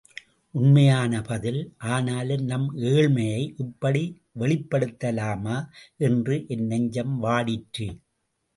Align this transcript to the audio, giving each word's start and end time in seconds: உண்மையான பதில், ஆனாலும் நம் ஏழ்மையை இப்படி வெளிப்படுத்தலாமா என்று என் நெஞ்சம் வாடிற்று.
உண்மையான 0.53 1.21
பதில், 1.21 1.59
ஆனாலும் 1.87 2.45
நம் 2.45 2.65
ஏழ்மையை 2.77 3.43
இப்படி 3.57 4.03
வெளிப்படுத்தலாமா 4.39 5.57
என்று 5.97 6.37
என் 6.47 6.65
நெஞ்சம் 6.65 7.15
வாடிற்று. 7.23 7.89